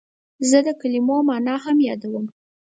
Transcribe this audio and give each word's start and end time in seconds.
زه 0.49 0.57
د 0.65 0.69
کلمو 0.81 1.17
مانا 1.29 1.55
هم 1.65 1.77
یادوم. 1.87 2.25